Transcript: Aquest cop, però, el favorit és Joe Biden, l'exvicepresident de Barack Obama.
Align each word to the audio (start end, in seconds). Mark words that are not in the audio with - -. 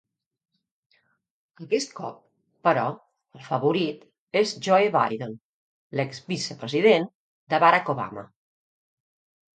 Aquest 1.65 1.91
cop, 1.99 2.15
però, 2.69 2.85
el 3.39 3.45
favorit 3.49 4.41
és 4.43 4.55
Joe 4.69 4.89
Biden, 4.97 5.37
l'exvicepresident 6.01 7.07
de 7.55 7.61
Barack 7.67 7.93
Obama. 7.97 8.25